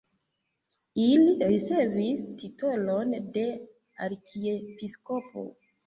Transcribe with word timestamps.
Ili 1.03 1.35
ricevis 1.51 2.25
titolon 2.41 3.17
de 3.39 3.47
arkiepiskopo. 4.11 5.51